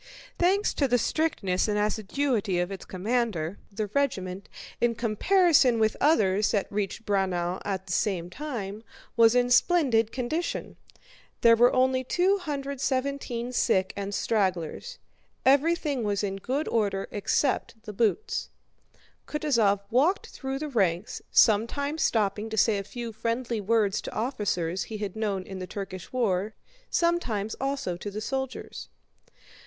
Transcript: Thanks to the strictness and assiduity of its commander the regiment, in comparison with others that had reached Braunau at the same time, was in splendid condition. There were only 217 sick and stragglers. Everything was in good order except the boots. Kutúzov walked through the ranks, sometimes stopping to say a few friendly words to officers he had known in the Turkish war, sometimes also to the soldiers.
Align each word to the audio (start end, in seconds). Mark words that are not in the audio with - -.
Thanks 0.39 0.73
to 0.73 0.87
the 0.87 0.97
strictness 0.97 1.67
and 1.67 1.77
assiduity 1.77 2.57
of 2.57 2.71
its 2.71 2.85
commander 2.85 3.59
the 3.71 3.85
regiment, 3.85 4.49
in 4.79 4.95
comparison 4.95 5.77
with 5.77 5.95
others 6.01 6.49
that 6.49 6.65
had 6.65 6.71
reached 6.71 7.05
Braunau 7.05 7.61
at 7.63 7.85
the 7.85 7.91
same 7.93 8.27
time, 8.27 8.81
was 9.15 9.35
in 9.35 9.51
splendid 9.51 10.11
condition. 10.11 10.75
There 11.41 11.55
were 11.55 11.71
only 11.71 12.03
217 12.03 13.51
sick 13.53 13.93
and 13.95 14.15
stragglers. 14.15 14.97
Everything 15.45 16.03
was 16.03 16.23
in 16.23 16.37
good 16.37 16.67
order 16.69 17.07
except 17.11 17.83
the 17.83 17.93
boots. 17.93 18.49
Kutúzov 19.27 19.81
walked 19.91 20.29
through 20.29 20.57
the 20.57 20.67
ranks, 20.69 21.21
sometimes 21.29 22.01
stopping 22.01 22.49
to 22.49 22.57
say 22.57 22.79
a 22.79 22.83
few 22.83 23.13
friendly 23.13 23.61
words 23.61 24.01
to 24.01 24.15
officers 24.15 24.85
he 24.85 24.97
had 24.97 25.15
known 25.15 25.43
in 25.43 25.59
the 25.59 25.67
Turkish 25.67 26.11
war, 26.11 26.55
sometimes 26.89 27.55
also 27.61 27.95
to 27.97 28.09
the 28.09 28.19
soldiers. 28.19 28.89